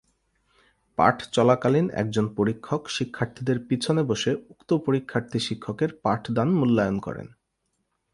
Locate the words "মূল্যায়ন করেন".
6.53-7.27